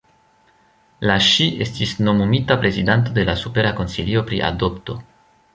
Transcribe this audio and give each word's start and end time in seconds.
La 1.09 1.17
ŝi 1.25 1.45
estis 1.67 1.93
nomumita 2.07 2.59
prezidanto 2.65 3.15
de 3.19 3.29
la 3.31 3.39
Supera 3.45 3.77
Konsilio 3.83 4.29
pri 4.31 4.45
Adopto. 4.53 5.01